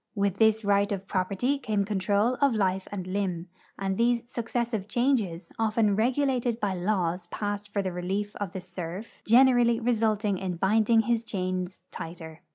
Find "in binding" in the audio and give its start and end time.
10.39-11.01